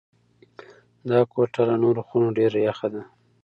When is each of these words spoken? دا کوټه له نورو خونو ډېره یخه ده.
دا 1.09 1.19
کوټه 1.31 1.61
له 1.69 1.75
نورو 1.83 2.01
خونو 2.07 2.27
ډېره 2.37 2.59
یخه 2.67 2.87
ده. 2.93 3.01